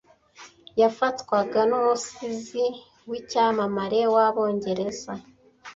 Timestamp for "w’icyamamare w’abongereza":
3.09-5.11